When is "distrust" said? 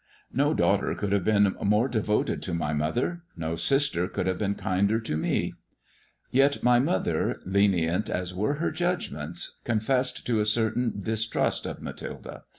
11.03-11.67